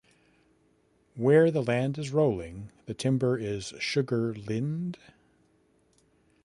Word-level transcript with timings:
Where 1.13 1.51
the 1.51 1.61
land 1.61 1.99
is 1.99 2.09
rolling, 2.09 2.71
the 2.87 2.95
timber 2.95 3.37
is 3.37 3.71
Sugar 3.77 4.33
Lind? 4.33 4.97